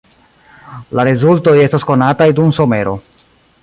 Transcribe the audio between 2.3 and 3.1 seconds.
dum somero.